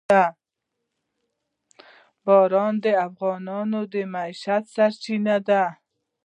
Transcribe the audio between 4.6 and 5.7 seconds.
سرچینه ده.